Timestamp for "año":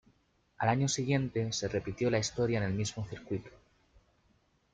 0.69-0.87